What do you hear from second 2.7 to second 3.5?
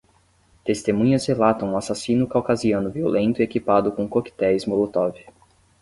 violento